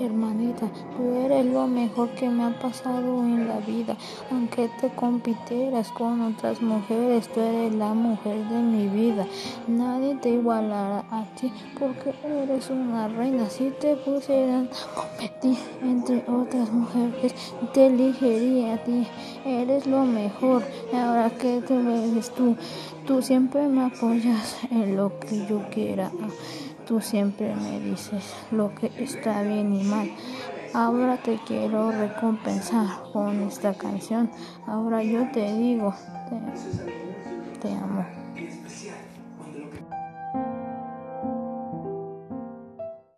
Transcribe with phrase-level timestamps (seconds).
[0.00, 3.96] Hermanita, tú eres lo mejor que me ha pasado en la vida.
[4.30, 9.26] Aunque te compitieras con otras mujeres, tú eres la mujer de mi vida.
[9.68, 13.48] Nadie te igualará a ti porque eres una reina.
[13.48, 17.34] Si te pusieran a competir entre otras mujeres,
[17.72, 19.06] te elegiría a ti.
[19.44, 20.62] Eres lo mejor.
[20.92, 22.56] Ahora que tú eres tú,
[23.06, 26.10] tú siempre me apoyas en lo que yo quiera.
[26.86, 29.84] Tú siempre me dices lo que está bien y
[30.74, 34.30] Ahora te quiero recompensar con esta canción.
[34.66, 35.94] Ahora yo te digo,
[37.60, 38.06] te amo.